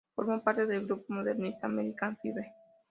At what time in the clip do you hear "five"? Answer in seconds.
2.17-2.51